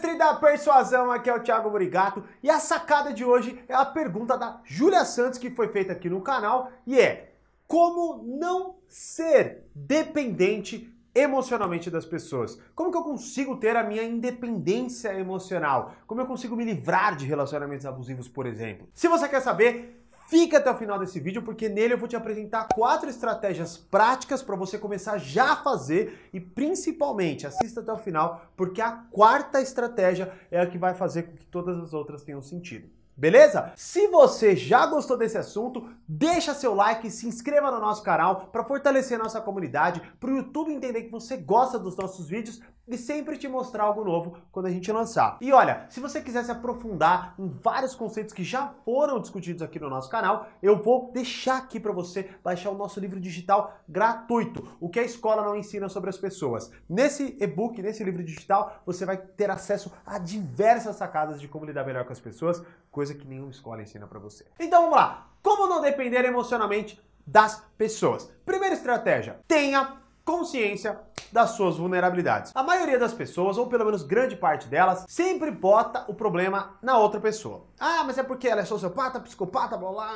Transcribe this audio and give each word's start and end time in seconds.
mestre 0.00 0.16
da 0.16 0.32
persuasão, 0.34 1.10
aqui 1.12 1.28
é 1.28 1.34
o 1.34 1.42
Thiago 1.42 1.70
Morigato 1.70 2.24
e 2.42 2.48
a 2.48 2.58
sacada 2.58 3.12
de 3.12 3.22
hoje 3.22 3.62
é 3.68 3.74
a 3.74 3.84
pergunta 3.84 4.36
da 4.36 4.58
Júlia 4.64 5.04
Santos 5.04 5.38
que 5.38 5.50
foi 5.50 5.68
feita 5.68 5.92
aqui 5.92 6.08
no 6.08 6.22
canal 6.22 6.70
e 6.86 6.98
é 6.98 7.34
como 7.68 8.24
não 8.24 8.76
ser 8.88 9.66
dependente 9.74 10.90
emocionalmente 11.14 11.90
das 11.90 12.06
pessoas? 12.06 12.58
Como 12.74 12.90
que 12.90 12.96
eu 12.96 13.02
consigo 13.02 13.56
ter 13.56 13.76
a 13.76 13.82
minha 13.82 14.02
independência 14.02 15.12
emocional? 15.18 15.92
Como 16.06 16.20
eu 16.20 16.26
consigo 16.26 16.56
me 16.56 16.64
livrar 16.64 17.14
de 17.14 17.26
relacionamentos 17.26 17.84
abusivos, 17.84 18.26
por 18.26 18.46
exemplo? 18.46 18.88
Se 18.94 19.06
você 19.06 19.28
quer 19.28 19.40
saber, 19.40 19.99
Fica 20.30 20.58
até 20.58 20.70
o 20.70 20.76
final 20.76 20.96
desse 20.96 21.18
vídeo 21.18 21.42
porque 21.42 21.68
nele 21.68 21.94
eu 21.94 21.98
vou 21.98 22.06
te 22.06 22.14
apresentar 22.14 22.68
quatro 22.72 23.10
estratégias 23.10 23.76
práticas 23.76 24.40
para 24.40 24.54
você 24.54 24.78
começar 24.78 25.18
já 25.18 25.54
a 25.54 25.56
fazer 25.56 26.30
e 26.32 26.38
principalmente 26.38 27.48
assista 27.48 27.80
até 27.80 27.92
o 27.92 27.98
final 27.98 28.46
porque 28.56 28.80
a 28.80 28.92
quarta 28.92 29.60
estratégia 29.60 30.32
é 30.48 30.60
a 30.60 30.66
que 30.68 30.78
vai 30.78 30.94
fazer 30.94 31.24
com 31.24 31.36
que 31.36 31.44
todas 31.46 31.76
as 31.78 31.92
outras 31.92 32.22
tenham 32.22 32.40
sentido. 32.40 32.88
Beleza? 33.20 33.70
Se 33.76 34.08
você 34.08 34.56
já 34.56 34.86
gostou 34.86 35.14
desse 35.14 35.36
assunto, 35.36 35.86
deixa 36.08 36.54
seu 36.54 36.74
like 36.74 37.10
se 37.10 37.28
inscreva 37.28 37.70
no 37.70 37.78
nosso 37.78 38.02
canal 38.02 38.46
para 38.50 38.64
fortalecer 38.64 39.18
nossa 39.18 39.42
comunidade, 39.42 40.00
para 40.18 40.30
o 40.30 40.36
YouTube 40.38 40.72
entender 40.72 41.02
que 41.02 41.10
você 41.10 41.36
gosta 41.36 41.78
dos 41.78 41.94
nossos 41.98 42.26
vídeos 42.26 42.62
e 42.88 42.98
sempre 42.98 43.36
te 43.36 43.46
mostrar 43.46 43.84
algo 43.84 44.04
novo 44.04 44.36
quando 44.50 44.66
a 44.66 44.70
gente 44.70 44.90
lançar. 44.90 45.38
E 45.40 45.52
olha, 45.52 45.86
se 45.88 46.00
você 46.00 46.20
quiser 46.20 46.44
se 46.44 46.50
aprofundar 46.50 47.34
em 47.38 47.48
vários 47.48 47.94
conceitos 47.94 48.34
que 48.34 48.42
já 48.42 48.74
foram 48.84 49.20
discutidos 49.20 49.62
aqui 49.62 49.78
no 49.78 49.88
nosso 49.88 50.10
canal, 50.10 50.48
eu 50.62 50.82
vou 50.82 51.10
deixar 51.12 51.58
aqui 51.58 51.78
para 51.78 51.92
você 51.92 52.30
baixar 52.42 52.70
o 52.70 52.76
nosso 52.76 52.98
livro 52.98 53.20
digital 53.20 53.78
gratuito, 53.88 54.76
o 54.80 54.88
que 54.88 54.98
a 54.98 55.04
escola 55.04 55.44
não 55.44 55.54
ensina 55.54 55.88
sobre 55.88 56.10
as 56.10 56.18
pessoas. 56.18 56.70
Nesse 56.88 57.36
e-book, 57.40 57.80
nesse 57.80 58.02
livro 58.02 58.24
digital, 58.24 58.80
você 58.84 59.04
vai 59.04 59.16
ter 59.16 59.50
acesso 59.50 59.92
a 60.04 60.18
diversas 60.18 60.96
sacadas 60.96 61.40
de 61.40 61.46
como 61.46 61.64
lidar 61.64 61.84
melhor 61.84 62.04
com 62.04 62.12
as 62.12 62.20
pessoas, 62.20 62.62
coisa 62.90 63.09
coisa 63.10 63.14
que 63.14 63.26
nenhuma 63.26 63.50
escola 63.50 63.82
ensina 63.82 64.06
para 64.06 64.18
você. 64.18 64.46
Então 64.58 64.82
vamos 64.82 64.96
lá. 64.96 65.30
Como 65.42 65.66
não 65.66 65.80
depender 65.80 66.24
emocionalmente 66.24 67.00
das 67.26 67.62
pessoas? 67.76 68.30
Primeira 68.44 68.74
estratégia: 68.74 69.40
tenha 69.46 70.00
consciência 70.24 71.00
das 71.32 71.50
suas 71.50 71.76
vulnerabilidades. 71.76 72.52
A 72.54 72.62
maioria 72.62 72.98
das 72.98 73.12
pessoas, 73.12 73.58
ou 73.58 73.66
pelo 73.66 73.84
menos 73.84 74.02
grande 74.02 74.36
parte 74.36 74.68
delas, 74.68 75.04
sempre 75.08 75.50
bota 75.50 76.04
o 76.08 76.14
problema 76.14 76.74
na 76.82 76.98
outra 76.98 77.20
pessoa. 77.20 77.66
Ah, 77.78 78.02
mas 78.04 78.18
é 78.18 78.22
porque 78.22 78.48
ela 78.48 78.60
é 78.60 78.64
sociopata, 78.64 79.20
psicopata, 79.20 79.76
blá 79.76 79.90
blá. 79.90 80.10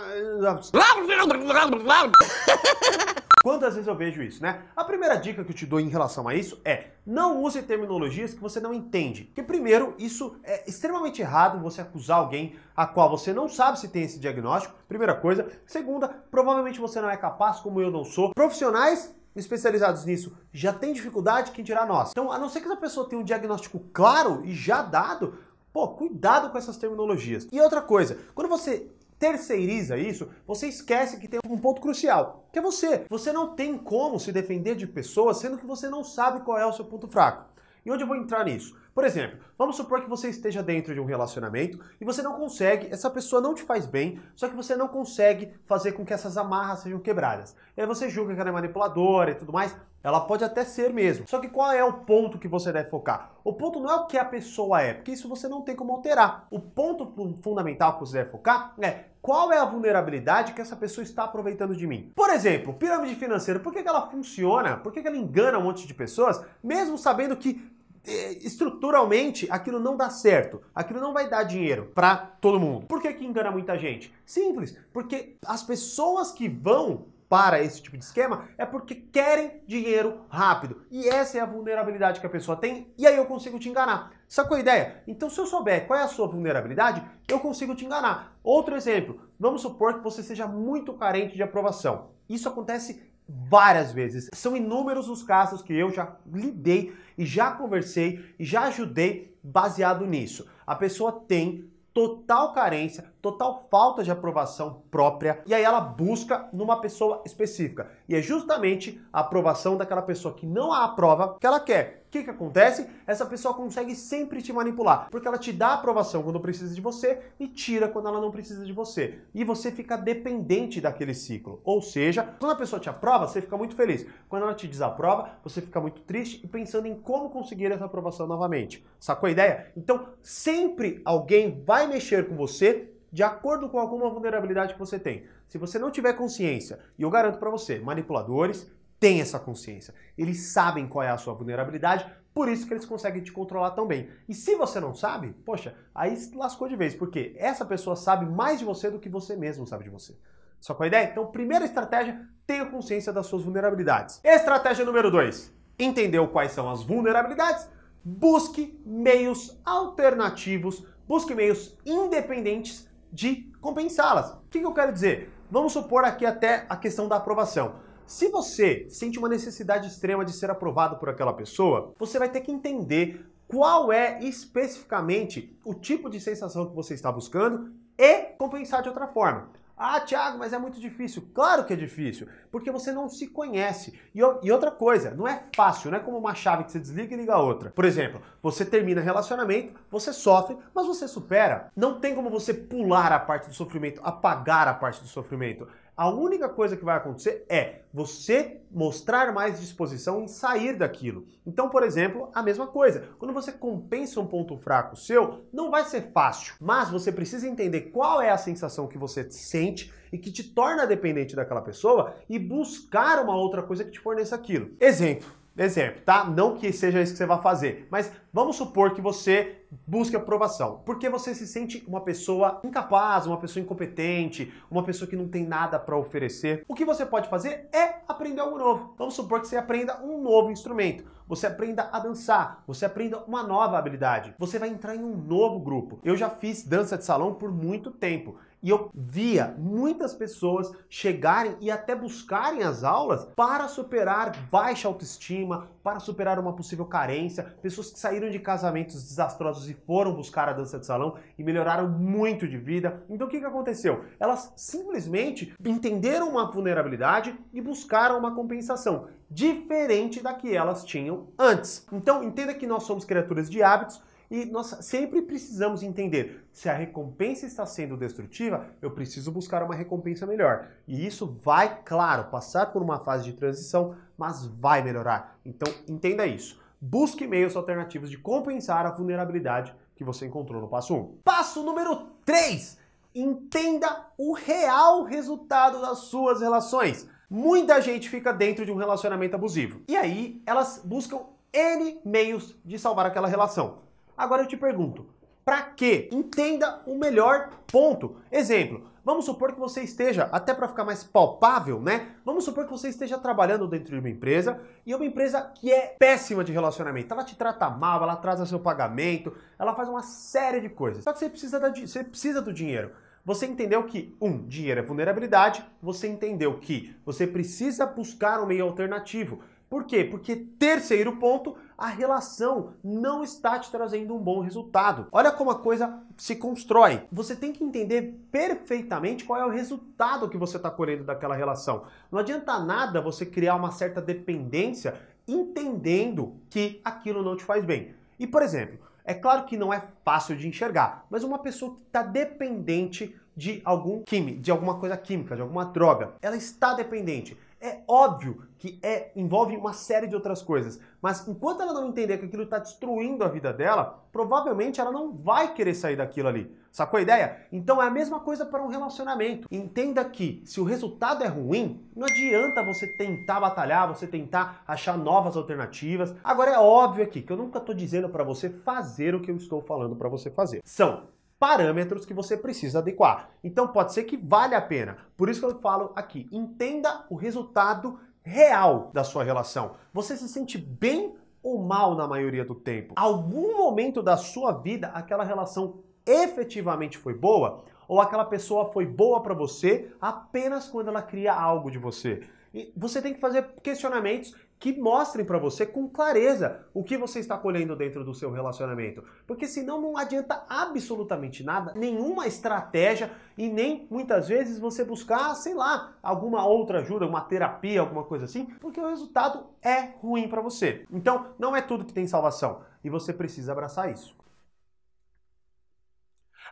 blá. 1.78 2.12
Quantas 3.44 3.74
vezes 3.74 3.86
eu 3.86 3.94
vejo 3.94 4.22
isso, 4.22 4.42
né? 4.42 4.62
A 4.74 4.82
primeira 4.82 5.16
dica 5.16 5.44
que 5.44 5.50
eu 5.50 5.54
te 5.54 5.66
dou 5.66 5.78
em 5.78 5.90
relação 5.90 6.26
a 6.26 6.34
isso 6.34 6.58
é 6.64 6.92
não 7.06 7.42
use 7.42 7.60
terminologias 7.60 8.32
que 8.32 8.40
você 8.40 8.58
não 8.58 8.72
entende. 8.72 9.24
Porque, 9.24 9.42
primeiro, 9.42 9.94
isso 9.98 10.34
é 10.42 10.64
extremamente 10.66 11.20
errado 11.20 11.60
você 11.60 11.82
acusar 11.82 12.20
alguém 12.20 12.56
a 12.74 12.86
qual 12.86 13.10
você 13.10 13.34
não 13.34 13.46
sabe 13.46 13.78
se 13.78 13.88
tem 13.88 14.02
esse 14.02 14.18
diagnóstico. 14.18 14.74
Primeira 14.88 15.14
coisa. 15.14 15.46
Segunda, 15.66 16.08
provavelmente 16.08 16.80
você 16.80 17.02
não 17.02 17.10
é 17.10 17.18
capaz, 17.18 17.60
como 17.60 17.82
eu 17.82 17.90
não 17.90 18.02
sou. 18.02 18.32
Profissionais 18.32 19.14
especializados 19.34 20.04
nisso 20.04 20.36
já 20.52 20.72
têm 20.72 20.92
dificuldade, 20.92 21.50
quem 21.50 21.64
dirá 21.64 21.84
nós. 21.84 22.10
Então, 22.10 22.30
a 22.30 22.38
não 22.38 22.48
ser 22.48 22.60
que 22.60 22.66
essa 22.66 22.76
pessoa 22.76 23.08
tenha 23.08 23.20
um 23.20 23.24
diagnóstico 23.24 23.80
claro 23.92 24.42
e 24.44 24.54
já 24.54 24.82
dado, 24.82 25.38
pô, 25.72 25.88
cuidado 25.88 26.50
com 26.50 26.58
essas 26.58 26.76
terminologias. 26.76 27.46
E 27.50 27.60
outra 27.60 27.82
coisa, 27.82 28.18
quando 28.34 28.48
você 28.48 28.90
terceiriza 29.18 29.96
isso, 29.96 30.28
você 30.46 30.68
esquece 30.68 31.18
que 31.18 31.28
tem 31.28 31.40
um 31.48 31.58
ponto 31.58 31.80
crucial, 31.80 32.46
que 32.52 32.58
é 32.58 32.62
você. 32.62 33.06
Você 33.08 33.32
não 33.32 33.54
tem 33.54 33.78
como 33.78 34.20
se 34.20 34.32
defender 34.32 34.74
de 34.74 34.86
pessoas 34.86 35.38
sendo 35.38 35.58
que 35.58 35.66
você 35.66 35.88
não 35.88 36.04
sabe 36.04 36.44
qual 36.44 36.58
é 36.58 36.66
o 36.66 36.72
seu 36.72 36.84
ponto 36.84 37.08
fraco. 37.08 37.46
E 37.84 37.90
onde 37.90 38.02
eu 38.02 38.06
vou 38.06 38.16
entrar 38.16 38.44
nisso? 38.44 38.76
Por 38.94 39.04
exemplo, 39.04 39.38
vamos 39.58 39.76
supor 39.76 40.02
que 40.02 40.08
você 40.08 40.28
esteja 40.28 40.62
dentro 40.62 40.94
de 40.94 41.00
um 41.00 41.04
relacionamento 41.04 41.80
e 42.00 42.04
você 42.04 42.22
não 42.22 42.34
consegue, 42.34 42.88
essa 42.92 43.10
pessoa 43.10 43.42
não 43.42 43.52
te 43.52 43.62
faz 43.62 43.86
bem, 43.86 44.20
só 44.36 44.48
que 44.48 44.54
você 44.54 44.76
não 44.76 44.86
consegue 44.86 45.52
fazer 45.66 45.92
com 45.92 46.04
que 46.04 46.12
essas 46.12 46.36
amarras 46.36 46.80
sejam 46.80 47.00
quebradas. 47.00 47.56
E 47.76 47.80
aí 47.80 47.86
você 47.86 48.08
julga 48.08 48.34
que 48.34 48.40
ela 48.40 48.50
é 48.50 48.52
manipuladora 48.52 49.32
e 49.32 49.34
tudo 49.34 49.52
mais. 49.52 49.76
Ela 50.04 50.20
pode 50.20 50.44
até 50.44 50.64
ser 50.64 50.92
mesmo. 50.92 51.26
Só 51.26 51.40
que 51.40 51.48
qual 51.48 51.72
é 51.72 51.82
o 51.82 51.94
ponto 52.04 52.38
que 52.38 52.46
você 52.46 52.70
deve 52.70 52.90
focar? 52.90 53.32
O 53.42 53.54
ponto 53.54 53.80
não 53.80 53.90
é 53.90 53.94
o 53.94 54.06
que 54.06 54.18
a 54.18 54.24
pessoa 54.24 54.82
é, 54.82 54.92
porque 54.92 55.12
isso 55.12 55.28
você 55.28 55.48
não 55.48 55.62
tem 55.62 55.74
como 55.74 55.92
alterar. 55.92 56.46
O 56.50 56.60
ponto 56.60 57.10
fundamental 57.42 57.94
que 57.94 58.00
você 58.00 58.18
deve 58.18 58.30
focar 58.30 58.74
é 58.82 59.06
qual 59.22 59.50
é 59.50 59.58
a 59.58 59.64
vulnerabilidade 59.64 60.52
que 60.52 60.60
essa 60.60 60.76
pessoa 60.76 61.02
está 61.02 61.24
aproveitando 61.24 61.74
de 61.74 61.86
mim. 61.86 62.12
Por 62.14 62.28
exemplo, 62.28 62.74
pirâmide 62.74 63.14
financeira, 63.14 63.58
por 63.58 63.72
que, 63.72 63.78
ela 63.78 64.10
funciona? 64.10 64.76
Por 64.76 64.92
que, 64.92 64.98
ela 64.98 65.16
engana 65.16 65.58
um 65.58 65.62
monte 65.62 65.86
de 65.86 65.94
pessoas, 65.94 66.44
mesmo 66.62 66.98
sabendo 66.98 67.34
que 67.34 67.73
estruturalmente 68.06 69.46
aquilo 69.50 69.80
não 69.80 69.96
dá 69.96 70.10
certo, 70.10 70.60
aquilo 70.74 71.00
não 71.00 71.12
vai 71.12 71.28
dar 71.28 71.42
dinheiro 71.42 71.90
para 71.94 72.16
todo 72.16 72.60
mundo. 72.60 72.86
Por 72.86 73.00
que, 73.00 73.12
que 73.12 73.24
engana 73.24 73.50
muita 73.50 73.78
gente? 73.78 74.12
Simples, 74.26 74.76
porque 74.92 75.36
as 75.46 75.62
pessoas 75.62 76.32
que 76.32 76.48
vão 76.48 77.06
para 77.28 77.60
esse 77.60 77.82
tipo 77.82 77.96
de 77.96 78.04
esquema 78.04 78.48
é 78.56 78.64
porque 78.64 78.94
querem 78.94 79.62
dinheiro 79.66 80.20
rápido. 80.28 80.82
E 80.90 81.08
essa 81.08 81.38
é 81.38 81.40
a 81.40 81.46
vulnerabilidade 81.46 82.20
que 82.20 82.26
a 82.26 82.30
pessoa 82.30 82.56
tem, 82.56 82.92
e 82.96 83.06
aí 83.06 83.16
eu 83.16 83.26
consigo 83.26 83.58
te 83.58 83.68
enganar. 83.68 84.12
Sacou 84.28 84.56
a 84.56 84.60
ideia? 84.60 85.02
Então, 85.06 85.30
se 85.30 85.40
eu 85.40 85.46
souber 85.46 85.86
qual 85.86 85.98
é 85.98 86.02
a 86.02 86.08
sua 86.08 86.26
vulnerabilidade, 86.26 87.02
eu 87.28 87.40
consigo 87.40 87.74
te 87.74 87.84
enganar. 87.84 88.36
Outro 88.42 88.76
exemplo, 88.76 89.20
vamos 89.38 89.62
supor 89.62 89.94
que 89.94 90.04
você 90.04 90.22
seja 90.22 90.46
muito 90.46 90.92
carente 90.94 91.34
de 91.34 91.42
aprovação. 91.42 92.10
Isso 92.28 92.48
acontece 92.48 93.02
várias 93.28 93.92
vezes. 93.92 94.28
São 94.32 94.56
inúmeros 94.56 95.08
os 95.08 95.22
casos 95.22 95.62
que 95.62 95.72
eu 95.72 95.90
já 95.90 96.16
lidei 96.26 96.94
e 97.16 97.24
já 97.24 97.52
conversei 97.52 98.34
e 98.38 98.44
já 98.44 98.62
ajudei 98.62 99.36
baseado 99.42 100.06
nisso. 100.06 100.46
A 100.66 100.74
pessoa 100.74 101.12
tem 101.12 101.70
total 101.94 102.52
carência, 102.52 103.04
total 103.22 103.68
falta 103.70 104.02
de 104.02 104.10
aprovação 104.10 104.82
própria, 104.90 105.40
e 105.46 105.54
aí 105.54 105.62
ela 105.62 105.80
busca 105.80 106.48
numa 106.52 106.80
pessoa 106.80 107.22
específica. 107.24 107.88
E 108.08 108.16
é 108.16 108.20
justamente 108.20 109.00
a 109.12 109.20
aprovação 109.20 109.76
daquela 109.76 110.02
pessoa 110.02 110.34
que 110.34 110.44
não 110.44 110.72
a 110.72 110.84
aprova 110.84 111.36
que 111.38 111.46
ela 111.46 111.60
quer 111.60 112.03
que, 112.14 112.24
que 112.24 112.30
acontece? 112.30 112.88
Essa 113.06 113.26
pessoa 113.26 113.54
consegue 113.54 113.94
sempre 113.96 114.40
te 114.40 114.52
manipular, 114.52 115.08
porque 115.10 115.26
ela 115.26 115.36
te 115.36 115.52
dá 115.52 115.74
aprovação 115.74 116.22
quando 116.22 116.38
precisa 116.38 116.72
de 116.72 116.80
você 116.80 117.20
e 117.40 117.48
tira 117.48 117.88
quando 117.88 118.06
ela 118.06 118.20
não 118.20 118.30
precisa 118.30 118.64
de 118.64 118.72
você. 118.72 119.18
E 119.34 119.42
você 119.42 119.72
fica 119.72 119.96
dependente 119.96 120.80
daquele 120.80 121.12
ciclo. 121.12 121.60
Ou 121.64 121.82
seja, 121.82 122.22
quando 122.38 122.52
a 122.52 122.56
pessoa 122.56 122.78
te 122.78 122.88
aprova, 122.88 123.26
você 123.26 123.40
fica 123.40 123.56
muito 123.56 123.74
feliz. 123.74 124.06
Quando 124.28 124.44
ela 124.44 124.54
te 124.54 124.68
desaprova, 124.68 125.30
você 125.42 125.60
fica 125.60 125.80
muito 125.80 126.02
triste 126.02 126.40
e 126.44 126.46
pensando 126.46 126.86
em 126.86 126.94
como 126.94 127.30
conseguir 127.30 127.72
essa 127.72 127.84
aprovação 127.84 128.28
novamente. 128.28 128.86
Sacou 129.00 129.26
a 129.26 129.32
ideia? 129.32 129.72
Então, 129.76 130.08
sempre 130.22 131.02
alguém 131.04 131.62
vai 131.64 131.88
mexer 131.88 132.28
com 132.28 132.36
você 132.36 132.90
de 133.10 133.22
acordo 133.22 133.68
com 133.68 133.78
alguma 133.78 134.08
vulnerabilidade 134.08 134.74
que 134.74 134.78
você 134.78 134.98
tem. 134.98 135.24
Se 135.48 135.56
você 135.56 135.78
não 135.78 135.90
tiver 135.90 136.14
consciência, 136.14 136.80
e 136.98 137.02
eu 137.02 137.10
garanto 137.10 137.38
para 137.38 137.48
você, 137.48 137.78
manipuladores, 137.78 138.68
têm 139.04 139.20
essa 139.20 139.38
consciência. 139.38 139.92
Eles 140.16 140.46
sabem 140.46 140.88
qual 140.88 141.02
é 141.02 141.10
a 141.10 141.18
sua 141.18 141.34
vulnerabilidade, 141.34 142.10
por 142.32 142.48
isso 142.48 142.66
que 142.66 142.72
eles 142.72 142.86
conseguem 142.86 143.22
te 143.22 143.30
controlar 143.30 143.72
tão 143.72 143.86
bem. 143.86 144.08
E 144.26 144.32
se 144.32 144.56
você 144.56 144.80
não 144.80 144.94
sabe, 144.94 145.34
poxa, 145.44 145.74
aí 145.94 146.16
lascou 146.34 146.66
de 146.66 146.74
vez, 146.74 146.94
porque 146.94 147.36
essa 147.36 147.66
pessoa 147.66 147.96
sabe 147.96 148.24
mais 148.24 148.60
de 148.60 148.64
você 148.64 148.90
do 148.90 148.98
que 148.98 149.10
você 149.10 149.36
mesmo 149.36 149.66
sabe 149.66 149.84
de 149.84 149.90
você. 149.90 150.16
Só 150.58 150.72
com 150.72 150.84
a 150.84 150.86
ideia? 150.86 151.04
Então, 151.04 151.26
primeira 151.26 151.66
estratégia, 151.66 152.18
tenha 152.46 152.64
consciência 152.64 153.12
das 153.12 153.26
suas 153.26 153.42
vulnerabilidades. 153.42 154.22
Estratégia 154.24 154.86
número 154.86 155.10
2. 155.10 155.52
Entendeu 155.78 156.26
quais 156.28 156.52
são 156.52 156.70
as 156.70 156.82
vulnerabilidades? 156.82 157.68
Busque 158.02 158.80
meios 158.86 159.60
alternativos, 159.66 160.82
busque 161.06 161.34
meios 161.34 161.76
independentes 161.84 162.88
de 163.12 163.52
compensá-las. 163.60 164.30
O 164.30 164.48
que 164.48 164.60
eu 164.60 164.72
quero 164.72 164.94
dizer? 164.94 165.30
Vamos 165.50 165.74
supor 165.74 166.04
aqui 166.04 166.24
até 166.24 166.64
a 166.70 166.76
questão 166.78 167.06
da 167.06 167.16
aprovação. 167.16 167.84
Se 168.06 168.28
você 168.28 168.86
sente 168.90 169.18
uma 169.18 169.28
necessidade 169.28 169.88
extrema 169.88 170.24
de 170.24 170.32
ser 170.32 170.50
aprovado 170.50 170.96
por 170.96 171.08
aquela 171.08 171.32
pessoa, 171.32 171.94
você 171.98 172.18
vai 172.18 172.28
ter 172.28 172.42
que 172.42 172.52
entender 172.52 173.24
qual 173.48 173.90
é 173.90 174.22
especificamente 174.22 175.56
o 175.64 175.74
tipo 175.74 176.10
de 176.10 176.20
sensação 176.20 176.66
que 176.68 176.74
você 176.74 176.92
está 176.92 177.10
buscando 177.10 177.72
e 177.96 178.14
compensar 178.38 178.82
de 178.82 178.88
outra 178.88 179.06
forma. 179.06 179.48
Ah, 179.76 180.00
Thiago, 180.00 180.38
mas 180.38 180.52
é 180.52 180.58
muito 180.58 180.78
difícil. 180.78 181.28
Claro 181.34 181.64
que 181.64 181.72
é 181.72 181.76
difícil, 181.76 182.28
porque 182.52 182.70
você 182.70 182.92
não 182.92 183.08
se 183.08 183.26
conhece. 183.26 183.98
E, 184.14 184.20
e, 184.20 184.52
outra 184.52 184.70
coisa, 184.70 185.10
não 185.10 185.26
é 185.26 185.42
fácil, 185.54 185.90
não 185.90 185.98
é 185.98 186.00
como 186.00 186.16
uma 186.16 186.34
chave 186.34 186.62
que 186.62 186.70
você 186.70 186.78
desliga 186.78 187.12
e 187.12 187.16
liga 187.16 187.34
a 187.34 187.42
outra. 187.42 187.70
Por 187.70 187.84
exemplo, 187.84 188.22
você 188.40 188.64
termina 188.64 189.00
relacionamento, 189.00 189.74
você 189.90 190.12
sofre, 190.12 190.56
mas 190.72 190.86
você 190.86 191.08
supera. 191.08 191.72
Não 191.74 191.98
tem 191.98 192.14
como 192.14 192.30
você 192.30 192.54
pular 192.54 193.10
a 193.10 193.18
parte 193.18 193.48
do 193.48 193.54
sofrimento, 193.54 194.00
apagar 194.04 194.68
a 194.68 194.74
parte 194.74 195.00
do 195.00 195.08
sofrimento. 195.08 195.66
A 195.96 196.08
única 196.08 196.48
coisa 196.48 196.76
que 196.76 196.84
vai 196.84 196.96
acontecer 196.96 197.46
é 197.48 197.82
você 197.92 198.60
mostrar 198.68 199.32
mais 199.32 199.60
disposição 199.60 200.22
em 200.22 200.26
sair 200.26 200.76
daquilo. 200.76 201.24
Então, 201.46 201.68
por 201.68 201.84
exemplo, 201.84 202.30
a 202.34 202.42
mesma 202.42 202.66
coisa. 202.66 203.04
Quando 203.16 203.32
você 203.32 203.52
compensa 203.52 204.20
um 204.20 204.26
ponto 204.26 204.56
fraco 204.56 204.96
seu, 204.96 205.44
não 205.52 205.70
vai 205.70 205.84
ser 205.84 206.10
fácil, 206.12 206.56
mas 206.60 206.90
você 206.90 207.12
precisa 207.12 207.46
entender 207.46 207.92
qual 207.92 208.20
é 208.20 208.30
a 208.30 208.36
sensação 208.36 208.88
que 208.88 208.98
você 208.98 209.30
sente 209.30 209.92
e 210.12 210.18
que 210.18 210.32
te 210.32 210.42
torna 210.42 210.84
dependente 210.84 211.36
daquela 211.36 211.62
pessoa 211.62 212.16
e 212.28 212.40
buscar 212.40 213.22
uma 213.22 213.36
outra 213.36 213.62
coisa 213.62 213.84
que 213.84 213.92
te 213.92 214.00
forneça 214.00 214.34
aquilo. 214.34 214.70
Exemplo. 214.80 215.43
Exemplo, 215.56 216.02
tá? 216.02 216.24
Não 216.24 216.56
que 216.56 216.72
seja 216.72 217.00
isso 217.00 217.12
que 217.12 217.18
você 217.18 217.26
vai 217.26 217.40
fazer, 217.40 217.86
mas 217.88 218.10
vamos 218.32 218.56
supor 218.56 218.92
que 218.92 219.00
você 219.00 219.60
busque 219.86 220.16
aprovação, 220.16 220.82
porque 220.84 221.08
você 221.08 221.32
se 221.32 221.46
sente 221.46 221.84
uma 221.86 222.00
pessoa 222.00 222.60
incapaz, 222.64 223.24
uma 223.26 223.38
pessoa 223.38 223.62
incompetente, 223.62 224.52
uma 224.68 224.82
pessoa 224.82 225.08
que 225.08 225.14
não 225.14 225.28
tem 225.28 225.46
nada 225.46 225.78
para 225.78 225.96
oferecer. 225.96 226.64
O 226.66 226.74
que 226.74 226.84
você 226.84 227.06
pode 227.06 227.28
fazer 227.28 227.68
é 227.72 228.00
aprender 228.08 228.40
algo 228.40 228.58
novo. 228.58 228.94
Vamos 228.98 229.14
supor 229.14 229.40
que 229.40 229.46
você 229.46 229.56
aprenda 229.56 230.02
um 230.02 230.20
novo 230.20 230.50
instrumento, 230.50 231.04
você 231.26 231.46
aprenda 231.46 231.88
a 231.92 232.00
dançar, 232.00 232.64
você 232.66 232.84
aprenda 232.84 233.22
uma 233.24 233.44
nova 233.44 233.78
habilidade. 233.78 234.34
Você 234.38 234.58
vai 234.58 234.68
entrar 234.68 234.96
em 234.96 235.04
um 235.04 235.16
novo 235.16 235.60
grupo. 235.60 236.00
Eu 236.04 236.16
já 236.16 236.28
fiz 236.28 236.64
dança 236.64 236.98
de 236.98 237.04
salão 237.04 237.34
por 237.34 237.52
muito 237.52 237.92
tempo 237.92 238.36
e 238.64 238.70
eu 238.70 238.90
via 238.94 239.54
muitas 239.58 240.14
pessoas 240.14 240.72
chegarem 240.88 241.54
e 241.60 241.70
até 241.70 241.94
buscarem 241.94 242.62
as 242.62 242.82
aulas 242.82 243.26
para 243.36 243.68
superar 243.68 244.34
baixa 244.50 244.88
autoestima, 244.88 245.68
para 245.82 246.00
superar 246.00 246.38
uma 246.38 246.54
possível 246.54 246.86
carência, 246.86 247.44
pessoas 247.60 247.90
que 247.90 248.00
saíram 248.00 248.30
de 248.30 248.38
casamentos 248.38 248.94
desastrosos 249.06 249.68
e 249.68 249.74
foram 249.74 250.14
buscar 250.14 250.48
a 250.48 250.54
dança 250.54 250.78
de 250.78 250.86
salão 250.86 251.16
e 251.38 251.44
melhoraram 251.44 251.90
muito 251.90 252.48
de 252.48 252.56
vida. 252.56 253.04
Então 253.10 253.26
o 253.26 253.30
que, 253.30 253.38
que 253.38 253.44
aconteceu? 253.44 254.06
Elas 254.18 254.50
simplesmente 254.56 255.54
entenderam 255.62 256.30
uma 256.30 256.50
vulnerabilidade 256.50 257.38
e 257.52 257.60
buscaram 257.60 258.18
uma 258.18 258.34
compensação 258.34 259.08
diferente 259.30 260.22
da 260.22 260.32
que 260.32 260.56
elas 260.56 260.84
tinham 260.84 261.28
antes. 261.38 261.86
Então 261.92 262.22
entenda 262.22 262.54
que 262.54 262.66
nós 262.66 262.84
somos 262.84 263.04
criaturas 263.04 263.50
de 263.50 263.62
hábitos 263.62 264.00
e 264.34 264.44
nós 264.46 264.66
sempre 264.80 265.22
precisamos 265.22 265.80
entender 265.84 266.44
se 266.50 266.68
a 266.68 266.74
recompensa 266.74 267.46
está 267.46 267.64
sendo 267.64 267.96
destrutiva, 267.96 268.66
eu 268.82 268.90
preciso 268.90 269.30
buscar 269.30 269.62
uma 269.62 269.76
recompensa 269.76 270.26
melhor. 270.26 270.66
E 270.88 271.06
isso 271.06 271.38
vai, 271.40 271.82
claro, 271.84 272.24
passar 272.24 272.72
por 272.72 272.82
uma 272.82 272.98
fase 272.98 273.22
de 273.24 273.32
transição, 273.34 273.94
mas 274.18 274.44
vai 274.44 274.82
melhorar. 274.82 275.38
Então 275.44 275.72
entenda 275.88 276.26
isso. 276.26 276.60
Busque 276.80 277.28
meios 277.28 277.54
alternativos 277.54 278.10
de 278.10 278.18
compensar 278.18 278.84
a 278.84 278.90
vulnerabilidade 278.90 279.72
que 279.94 280.02
você 280.02 280.26
encontrou 280.26 280.60
no 280.60 280.66
passo 280.66 280.96
1. 280.96 281.18
Passo 281.22 281.62
número 281.62 282.08
3. 282.24 282.76
Entenda 283.14 284.06
o 284.18 284.32
real 284.32 285.04
resultado 285.04 285.80
das 285.80 285.98
suas 285.98 286.40
relações. 286.40 287.08
Muita 287.30 287.80
gente 287.80 288.10
fica 288.10 288.32
dentro 288.32 288.66
de 288.66 288.72
um 288.72 288.76
relacionamento 288.76 289.36
abusivo. 289.36 289.82
E 289.86 289.96
aí 289.96 290.42
elas 290.44 290.82
buscam 290.84 291.20
N 291.52 292.00
meios 292.04 292.56
de 292.64 292.76
salvar 292.80 293.06
aquela 293.06 293.28
relação. 293.28 293.84
Agora 294.16 294.42
eu 294.42 294.48
te 294.48 294.56
pergunto, 294.56 295.06
para 295.44 295.60
quê? 295.60 296.08
Entenda 296.10 296.80
o 296.86 296.96
melhor 296.96 297.50
ponto. 297.66 298.16
Exemplo, 298.32 298.82
vamos 299.04 299.26
supor 299.26 299.52
que 299.52 299.60
você 299.60 299.82
esteja, 299.82 300.28
até 300.32 300.54
para 300.54 300.68
ficar 300.68 300.84
mais 300.84 301.04
palpável, 301.04 301.80
né? 301.80 302.14
Vamos 302.24 302.44
supor 302.44 302.64
que 302.64 302.70
você 302.70 302.88
esteja 302.88 303.18
trabalhando 303.18 303.68
dentro 303.68 303.90
de 303.90 303.98
uma 303.98 304.08
empresa 304.08 304.58
e 304.86 304.92
é 304.92 304.96
uma 304.96 305.04
empresa 305.04 305.42
que 305.54 305.70
é 305.70 305.94
péssima 305.98 306.42
de 306.42 306.50
relacionamento. 306.50 307.12
Ela 307.12 307.24
te 307.24 307.36
trata 307.36 307.68
mal, 307.68 308.02
ela 308.02 308.14
atrasa 308.14 308.46
seu 308.46 308.58
pagamento, 308.58 309.36
ela 309.58 309.74
faz 309.74 309.88
uma 309.88 310.02
série 310.02 310.60
de 310.60 310.70
coisas. 310.70 311.04
Só 311.04 311.12
que 311.12 311.18
você 311.18 311.28
precisa, 311.28 311.60
da, 311.60 311.68
você 311.68 312.02
precisa 312.02 312.40
do 312.40 312.52
dinheiro. 312.52 312.92
Você 313.24 313.46
entendeu 313.46 313.82
que, 313.84 314.14
um, 314.20 314.46
dinheiro 314.46 314.80
é 314.80 314.82
vulnerabilidade, 314.82 315.64
você 315.80 316.06
entendeu 316.06 316.58
que 316.58 316.94
você 317.06 317.26
precisa 317.26 317.86
buscar 317.86 318.38
um 318.42 318.46
meio 318.46 318.64
alternativo. 318.64 319.40
Por 319.68 319.84
quê? 319.84 320.04
Porque, 320.04 320.36
terceiro 320.36 321.16
ponto, 321.16 321.56
a 321.76 321.88
relação 321.88 322.74
não 322.82 323.24
está 323.24 323.58
te 323.58 323.70
trazendo 323.70 324.14
um 324.14 324.18
bom 324.18 324.40
resultado. 324.40 325.08
Olha 325.10 325.32
como 325.32 325.50
a 325.50 325.58
coisa 325.58 326.00
se 326.16 326.36
constrói. 326.36 327.02
Você 327.10 327.34
tem 327.34 327.52
que 327.52 327.64
entender 327.64 328.20
perfeitamente 328.30 329.24
qual 329.24 329.40
é 329.40 329.44
o 329.44 329.50
resultado 329.50 330.28
que 330.28 330.36
você 330.36 330.56
está 330.56 330.70
colhendo 330.70 331.04
daquela 331.04 331.34
relação. 331.34 331.84
Não 332.10 332.18
adianta 332.18 332.58
nada 332.58 333.00
você 333.00 333.26
criar 333.26 333.56
uma 333.56 333.72
certa 333.72 334.00
dependência 334.00 334.94
entendendo 335.26 336.36
que 336.50 336.80
aquilo 336.84 337.22
não 337.22 337.36
te 337.36 337.44
faz 337.44 337.64
bem. 337.64 337.94
E, 338.18 338.26
por 338.26 338.42
exemplo, 338.42 338.78
é 339.04 339.14
claro 339.14 339.44
que 339.44 339.56
não 339.56 339.72
é 339.72 339.82
fácil 340.04 340.36
de 340.36 340.48
enxergar, 340.48 341.06
mas 341.10 341.24
uma 341.24 341.38
pessoa 341.38 341.74
que 341.74 341.82
está 341.86 342.02
dependente 342.02 343.14
de 343.36 343.60
algum 343.64 344.02
químico, 344.02 344.40
de 344.40 344.50
alguma 344.50 344.78
coisa 344.78 344.96
química, 344.96 345.34
de 345.34 345.42
alguma 345.42 345.64
droga, 345.64 346.12
ela 346.22 346.36
está 346.36 346.74
dependente. 346.74 347.36
É 347.60 347.82
óbvio 347.88 348.46
que 348.58 348.78
é, 348.82 349.10
envolve 349.14 349.56
uma 349.56 349.72
série 349.72 350.06
de 350.06 350.14
outras 350.14 350.42
coisas, 350.42 350.80
mas 351.00 351.26
enquanto 351.28 351.62
ela 351.62 351.74
não 351.74 351.88
entender 351.88 352.18
que 352.18 352.24
aquilo 352.24 352.44
está 352.44 352.58
destruindo 352.58 353.22
a 353.22 353.28
vida 353.28 353.52
dela, 353.52 354.02
provavelmente 354.10 354.80
ela 354.80 354.90
não 354.90 355.12
vai 355.12 355.52
querer 355.52 355.74
sair 355.74 355.96
daquilo 355.96 356.28
ali. 356.28 356.54
Sacou 356.70 356.98
a 356.98 357.02
ideia? 357.02 357.46
Então 357.52 357.82
é 357.82 357.86
a 357.86 357.90
mesma 357.90 358.20
coisa 358.20 358.44
para 358.44 358.62
um 358.62 358.68
relacionamento. 358.68 359.46
Entenda 359.50 360.04
que 360.04 360.42
se 360.44 360.60
o 360.60 360.64
resultado 360.64 361.22
é 361.22 361.28
ruim, 361.28 361.88
não 361.94 362.06
adianta 362.06 362.64
você 362.64 362.86
tentar 362.86 363.38
batalhar, 363.38 363.86
você 363.86 364.06
tentar 364.06 364.64
achar 364.66 364.98
novas 364.98 365.36
alternativas. 365.36 366.14
Agora 366.24 366.50
é 366.50 366.58
óbvio 366.58 367.04
aqui 367.04 367.22
que 367.22 367.32
eu 367.32 367.36
nunca 367.36 367.58
estou 367.58 367.74
dizendo 367.74 368.08
para 368.08 368.24
você 368.24 368.50
fazer 368.50 369.14
o 369.14 369.20
que 369.20 369.30
eu 369.30 369.36
estou 369.36 369.60
falando 369.62 369.94
para 369.94 370.08
você 370.08 370.30
fazer. 370.30 370.62
São 370.64 371.04
parâmetros 371.44 372.06
que 372.06 372.14
você 372.14 372.38
precisa 372.38 372.78
adequar. 372.78 373.28
Então 373.44 373.68
pode 373.68 373.92
ser 373.92 374.04
que 374.04 374.16
vale 374.16 374.54
a 374.54 374.62
pena. 374.62 374.96
Por 375.14 375.28
isso 375.28 375.40
que 375.40 375.46
eu 375.46 375.60
falo 375.60 375.92
aqui, 375.94 376.26
entenda 376.32 377.04
o 377.10 377.16
resultado 377.16 378.00
real 378.22 378.90
da 378.94 379.04
sua 379.04 379.22
relação. 379.22 379.72
Você 379.92 380.16
se 380.16 380.26
sente 380.26 380.56
bem 380.56 381.14
ou 381.42 381.62
mal 381.62 381.94
na 381.94 382.08
maioria 382.08 382.46
do 382.46 382.54
tempo? 382.54 382.94
Algum 382.96 383.58
momento 383.58 384.02
da 384.02 384.16
sua 384.16 384.52
vida 384.52 384.86
aquela 384.94 385.22
relação 385.22 385.82
efetivamente 386.06 386.96
foi 386.96 387.12
boa 387.12 387.62
ou 387.86 388.00
aquela 388.00 388.24
pessoa 388.24 388.72
foi 388.72 388.86
boa 388.86 389.22
para 389.22 389.34
você 389.34 389.92
apenas 390.00 390.66
quando 390.70 390.88
ela 390.88 391.02
cria 391.02 391.34
algo 391.34 391.70
de 391.70 391.76
você? 391.76 392.26
E 392.54 392.72
você 392.74 393.02
tem 393.02 393.12
que 393.12 393.20
fazer 393.20 393.50
questionamentos 393.62 394.34
que 394.64 394.72
mostrem 394.80 395.26
para 395.26 395.36
você 395.36 395.66
com 395.66 395.86
clareza 395.86 396.64
o 396.72 396.82
que 396.82 396.96
você 396.96 397.20
está 397.20 397.36
colhendo 397.36 397.76
dentro 397.76 398.02
do 398.02 398.14
seu 398.14 398.32
relacionamento. 398.32 399.04
Porque 399.26 399.46
senão 399.46 399.78
não 399.78 399.94
adianta 399.94 400.42
absolutamente 400.48 401.44
nada, 401.44 401.74
nenhuma 401.74 402.26
estratégia 402.26 403.12
e 403.36 403.46
nem 403.46 403.86
muitas 403.90 404.26
vezes 404.26 404.58
você 404.58 404.82
buscar, 404.82 405.34
sei 405.34 405.52
lá, 405.52 405.92
alguma 406.02 406.46
outra 406.46 406.78
ajuda, 406.78 407.06
uma 407.06 407.20
terapia, 407.20 407.78
alguma 407.78 408.04
coisa 408.04 408.24
assim, 408.24 408.46
porque 408.58 408.80
o 408.80 408.88
resultado 408.88 409.44
é 409.60 409.92
ruim 410.00 410.28
para 410.28 410.40
você. 410.40 410.86
Então, 410.90 411.34
não 411.38 411.54
é 411.54 411.60
tudo 411.60 411.84
que 411.84 411.92
tem 411.92 412.06
salvação 412.06 412.62
e 412.82 412.88
você 412.88 413.12
precisa 413.12 413.52
abraçar 413.52 413.92
isso. 413.92 414.16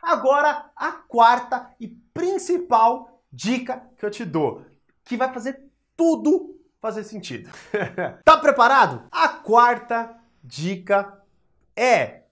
Agora, 0.03 0.69
a 0.75 0.91
quarta 0.91 1.71
e 1.79 1.87
principal 2.13 3.23
dica 3.31 3.89
que 3.97 4.05
eu 4.05 4.11
te 4.11 4.23
dou, 4.23 4.61
que 5.03 5.17
vai 5.17 5.33
fazer 5.33 5.67
tudo 5.97 6.52
fazer 6.83 7.05
sentido. 7.05 7.49
tá 8.25 8.35
preparado? 8.35 9.03
A 9.09 9.29
quarta 9.29 10.17
dica 10.43 11.17
é: 11.73 12.23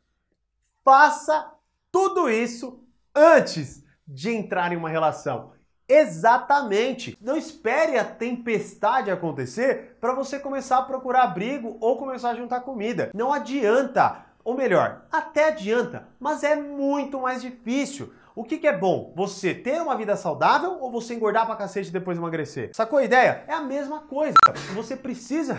faça 0.84 1.54
tudo 1.90 2.30
isso 2.30 2.84
antes 3.16 3.82
de 4.06 4.30
entrar 4.30 4.74
em 4.74 4.76
uma 4.76 4.90
relação. 4.90 5.54
Exatamente. 5.88 7.18
Não 7.22 7.38
espere 7.38 7.98
a 7.98 8.04
tempestade 8.04 9.10
acontecer 9.10 9.98
para 10.02 10.14
você 10.14 10.38
começar 10.38 10.80
a 10.80 10.84
procurar 10.84 11.24
abrigo 11.24 11.78
ou 11.80 11.98
começar 11.98 12.32
a 12.32 12.36
juntar 12.36 12.60
comida. 12.60 13.10
Não 13.14 13.32
adianta. 13.32 14.26
Ou 14.44 14.56
melhor, 14.56 15.06
até 15.12 15.50
adianta, 15.50 16.08
mas 16.20 16.44
é 16.44 16.56
muito 16.56 17.22
mais 17.22 17.42
difícil. 17.42 18.12
O 18.34 18.46
que, 18.46 18.58
que, 18.58 18.68
é 18.68 18.78
bom? 18.78 19.12
Você 19.16 19.54
ter 19.54 19.82
uma 19.82 19.98
vida 19.98 20.16
saudável 20.16 20.78
ou 20.80 20.90
você 20.90 21.14
engordar 21.14 21.46
pra 21.46 21.56
cacete 21.56 21.90
e 21.90 21.94
depois 21.94 22.18
emagrecer? 22.18 22.72
Sacou 22.74 23.00
a 23.00 23.04
ideia? 23.04 23.44
É 23.46 23.54
a 23.54 23.62
mesma 23.62 24.02
coisa. 24.02 24.36
Você 24.74 24.96
precisa. 24.96 25.58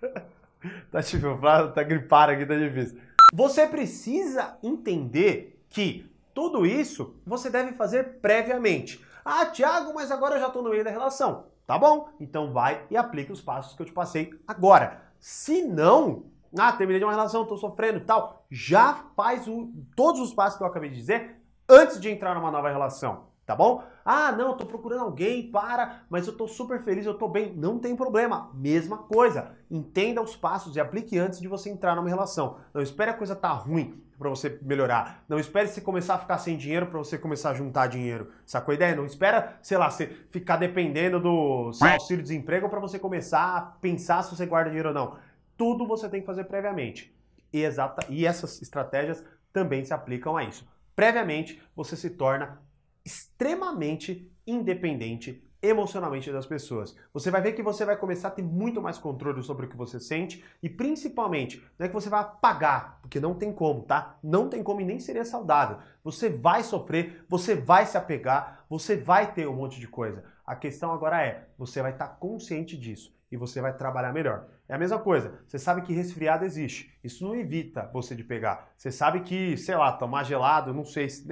tá 0.92 1.02
tipo, 1.02 1.38
tá 1.74 1.82
gripado 1.82 2.32
aqui, 2.32 2.44
tá 2.44 2.54
difícil. 2.54 3.00
Você 3.32 3.66
precisa 3.66 4.58
entender 4.62 5.64
que 5.70 6.10
tudo 6.34 6.66
isso 6.66 7.16
você 7.24 7.48
deve 7.48 7.72
fazer 7.72 8.20
previamente. 8.20 9.02
Ah, 9.24 9.46
Thiago, 9.46 9.94
mas 9.94 10.10
agora 10.10 10.36
eu 10.36 10.40
já 10.40 10.50
tô 10.50 10.60
no 10.60 10.70
meio 10.70 10.84
da 10.84 10.90
relação. 10.90 11.46
Tá 11.66 11.78
bom? 11.78 12.10
Então 12.20 12.52
vai 12.52 12.84
e 12.90 12.96
aplica 12.96 13.32
os 13.32 13.40
passos 13.40 13.74
que 13.74 13.80
eu 13.80 13.86
te 13.86 13.92
passei 13.92 14.30
agora. 14.46 15.02
Se 15.18 15.62
não, 15.62 16.24
ah, 16.58 16.72
terminei 16.72 16.98
de 16.98 17.04
uma 17.04 17.12
relação, 17.12 17.46
tô 17.46 17.56
sofrendo 17.56 17.98
e 17.98 18.04
tal, 18.04 18.44
já 18.50 19.04
faz 19.16 19.46
o, 19.46 19.72
todos 19.94 20.20
os 20.20 20.34
passos 20.34 20.58
que 20.58 20.64
eu 20.64 20.66
acabei 20.66 20.90
de 20.90 20.96
dizer 20.96 21.39
antes 21.70 22.00
de 22.00 22.10
entrar 22.10 22.34
numa 22.34 22.50
nova 22.50 22.68
relação, 22.68 23.26
tá 23.46 23.54
bom? 23.54 23.84
Ah, 24.04 24.32
não, 24.32 24.48
eu 24.48 24.54
tô 24.54 24.66
procurando 24.66 25.04
alguém, 25.04 25.50
para, 25.50 26.02
mas 26.10 26.26
eu 26.26 26.36
tô 26.36 26.48
super 26.48 26.82
feliz, 26.82 27.06
eu 27.06 27.14
tô 27.14 27.28
bem. 27.28 27.54
Não 27.54 27.78
tem 27.78 27.94
problema, 27.94 28.50
mesma 28.52 28.98
coisa. 28.98 29.52
Entenda 29.70 30.20
os 30.20 30.34
passos 30.34 30.74
e 30.74 30.80
aplique 30.80 31.16
antes 31.16 31.40
de 31.40 31.46
você 31.46 31.70
entrar 31.70 31.94
numa 31.94 32.08
relação. 32.08 32.56
Não 32.74 32.82
espere 32.82 33.12
a 33.12 33.14
coisa 33.14 33.36
tá 33.36 33.52
ruim 33.52 34.02
para 34.18 34.28
você 34.28 34.58
melhorar. 34.62 35.24
Não 35.28 35.38
espere 35.38 35.68
você 35.68 35.80
começar 35.80 36.16
a 36.16 36.18
ficar 36.18 36.38
sem 36.38 36.56
dinheiro 36.56 36.86
para 36.86 36.98
você 36.98 37.16
começar 37.16 37.50
a 37.50 37.54
juntar 37.54 37.86
dinheiro. 37.86 38.32
Sacou 38.44 38.72
a 38.72 38.74
ideia? 38.74 38.96
Não 38.96 39.06
espera, 39.06 39.56
sei 39.62 39.78
lá, 39.78 39.88
você 39.88 40.08
ficar 40.30 40.56
dependendo 40.56 41.20
do 41.20 41.72
seu 41.72 41.88
auxílio-desemprego 41.88 42.68
para 42.68 42.80
você 42.80 42.98
começar 42.98 43.56
a 43.56 43.60
pensar 43.80 44.24
se 44.24 44.36
você 44.36 44.44
guarda 44.44 44.70
dinheiro 44.70 44.88
ou 44.88 44.94
não. 44.94 45.16
Tudo 45.56 45.86
você 45.86 46.08
tem 46.08 46.20
que 46.20 46.26
fazer 46.26 46.44
previamente. 46.44 47.14
Exata, 47.52 48.06
e 48.08 48.26
essas 48.26 48.60
estratégias 48.60 49.24
também 49.52 49.84
se 49.84 49.94
aplicam 49.94 50.36
a 50.36 50.44
isso 50.44 50.68
previamente 51.00 51.58
você 51.74 51.96
se 51.96 52.10
torna 52.10 52.60
extremamente 53.02 54.30
independente 54.46 55.42
emocionalmente 55.62 56.30
das 56.30 56.44
pessoas. 56.44 56.94
Você 57.14 57.30
vai 57.30 57.40
ver 57.40 57.52
que 57.52 57.62
você 57.62 57.86
vai 57.86 57.96
começar 57.96 58.28
a 58.28 58.30
ter 58.30 58.42
muito 58.42 58.82
mais 58.82 58.98
controle 58.98 59.42
sobre 59.42 59.64
o 59.64 59.68
que 59.70 59.78
você 59.78 59.98
sente 59.98 60.44
e 60.62 60.68
principalmente 60.68 61.66
não 61.78 61.86
é 61.86 61.88
que 61.88 61.94
você 61.94 62.10
vai 62.10 62.20
apagar, 62.20 62.98
porque 63.00 63.18
não 63.18 63.34
tem 63.34 63.50
como, 63.50 63.80
tá? 63.84 64.18
Não 64.22 64.50
tem 64.50 64.62
como 64.62 64.82
e 64.82 64.84
nem 64.84 64.98
seria 64.98 65.24
saudável. 65.24 65.78
Você 66.04 66.28
vai 66.28 66.62
sofrer, 66.62 67.24
você 67.26 67.54
vai 67.54 67.86
se 67.86 67.96
apegar, 67.96 68.66
você 68.68 68.94
vai 68.94 69.32
ter 69.32 69.48
um 69.48 69.56
monte 69.56 69.80
de 69.80 69.88
coisa. 69.88 70.22
A 70.44 70.54
questão 70.54 70.92
agora 70.92 71.24
é, 71.24 71.48
você 71.56 71.80
vai 71.80 71.92
estar 71.92 72.08
consciente 72.08 72.76
disso 72.76 73.18
e 73.30 73.36
você 73.36 73.60
vai 73.60 73.72
trabalhar 73.72 74.12
melhor. 74.12 74.46
É 74.68 74.74
a 74.74 74.78
mesma 74.78 74.98
coisa, 74.98 75.34
você 75.46 75.58
sabe 75.58 75.82
que 75.82 75.92
resfriado 75.92 76.44
existe, 76.44 76.96
isso 77.02 77.24
não 77.24 77.34
evita 77.34 77.88
você 77.92 78.14
de 78.14 78.22
pegar. 78.22 78.68
Você 78.76 78.90
sabe 78.90 79.20
que, 79.20 79.56
sei 79.56 79.76
lá, 79.76 79.92
tomar 79.92 80.24
gelado, 80.24 80.72
não 80.72 80.84
sei, 80.84 81.08
se, 81.08 81.26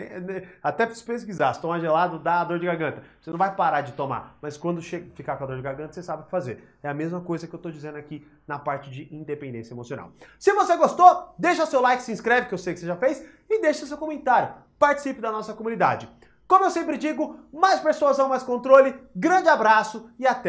até 0.63 0.89
se 0.93 1.05
pesquisar, 1.05 1.55
se 1.55 1.61
tomar 1.61 1.79
gelado 1.81 2.19
dá 2.19 2.43
dor 2.45 2.59
de 2.59 2.67
garganta. 2.67 3.03
Você 3.21 3.31
não 3.31 3.39
vai 3.39 3.55
parar 3.55 3.83
de 3.83 3.93
tomar, 3.93 4.37
mas 4.41 4.57
quando 4.57 4.83
ficar 4.83 5.37
com 5.37 5.45
a 5.45 5.47
dor 5.47 5.57
de 5.57 5.63
garganta, 5.63 5.93
você 5.93 6.03
sabe 6.03 6.23
o 6.23 6.25
que 6.25 6.31
fazer. 6.31 6.77
É 6.83 6.89
a 6.89 6.95
mesma 6.95 7.21
coisa 7.21 7.47
que 7.47 7.55
eu 7.55 7.59
estou 7.59 7.73
dizendo 7.73 7.97
aqui 7.99 8.27
na 8.47 8.59
parte 8.59 8.91
de 8.91 9.15
independência 9.15 9.73
emocional. 9.73 10.13
Se 10.39 10.53
você 10.53 10.77
gostou, 10.77 11.35
deixa 11.39 11.67
seu 11.67 11.81
like, 11.81 12.03
se 12.03 12.13
inscreve, 12.13 12.49
que 12.49 12.55
eu 12.55 12.59
sei 12.59 12.75
que 12.75 12.81
você 12.81 12.87
já 12.87 12.97
fez, 12.97 13.25
e 13.49 13.61
deixa 13.61 13.87
seu 13.87 13.99
comentário. 13.99 14.55
Participe 14.79 15.21
da 15.21 15.33
nossa 15.33 15.55
comunidade. 15.55 16.09
Como 16.49 16.65
eu 16.65 16.71
sempre 16.71 16.97
digo, 16.97 17.39
mais 17.53 17.79
pessoas 17.79 18.19
ao 18.19 18.27
mais 18.27 18.43
controle. 18.43 18.95
Grande 19.15 19.51
abraço 19.51 20.11
e 20.19 20.27
até 20.27 20.37